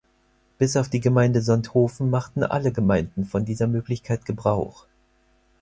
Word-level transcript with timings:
Bis 0.57 0.77
auf 0.77 0.89
die 0.89 0.99
Gemeinde 0.99 1.43
Sonthofen 1.43 2.09
machten 2.09 2.41
alle 2.43 2.71
Gemeinden 2.71 3.23
von 3.23 3.45
dieser 3.45 3.67
Möglichkeit 3.67 4.25
Gebrauch. 4.25 4.87